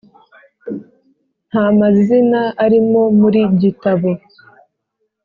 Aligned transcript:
nta 1.49 1.65
mazina 1.79 2.41
arimo 2.65 3.01
muri 3.19 3.41
gitabo 3.61 4.09